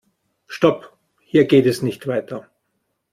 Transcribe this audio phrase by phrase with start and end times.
[0.49, 0.97] Stop!
[1.21, 2.49] Hier geht es nicht weiter.